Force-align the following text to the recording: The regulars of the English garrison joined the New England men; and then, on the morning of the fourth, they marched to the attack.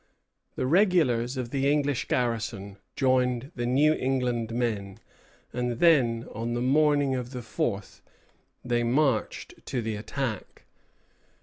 The 0.55 0.65
regulars 0.65 1.37
of 1.37 1.51
the 1.51 1.71
English 1.71 2.07
garrison 2.07 2.77
joined 2.95 3.51
the 3.55 3.67
New 3.67 3.93
England 3.93 4.51
men; 4.51 4.97
and 5.53 5.73
then, 5.73 6.25
on 6.33 6.55
the 6.55 6.59
morning 6.61 7.13
of 7.13 7.33
the 7.33 7.43
fourth, 7.43 8.01
they 8.65 8.81
marched 8.81 9.63
to 9.67 9.79
the 9.79 9.95
attack. 9.95 10.63